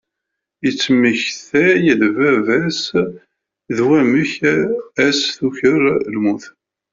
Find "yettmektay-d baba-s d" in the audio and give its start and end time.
0.63-3.77